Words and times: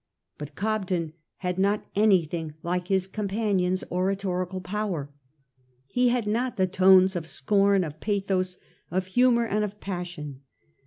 But 0.39 0.55
Cobden 0.55 1.13
had 1.37 1.59
not 1.59 1.85
anything 1.93 2.55
like 2.63 2.87
his 2.87 3.05
companion's 3.05 3.83
oratorical 3.91 4.59
power. 4.59 5.11
He 5.85 6.09
had 6.09 6.25
not 6.25 6.57
the 6.57 6.65
tones 6.65 7.15
of 7.15 7.27
scorn, 7.27 7.83
of 7.83 7.99
pathos, 7.99 8.57
of 8.89 9.05
humour, 9.05 9.45
and 9.45 9.63
of 9.63 9.79
passion. 9.79 10.41